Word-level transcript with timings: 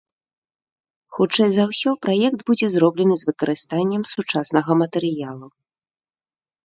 Хутчэй 1.17 1.49
за 1.57 1.63
ўсё, 1.73 1.89
праект 2.07 2.39
будзе 2.49 2.67
зроблены 2.77 3.15
з 3.25 3.29
выкарыстаннем 3.29 4.03
сучаснага 4.15 4.71
матэрыялу. 4.85 5.47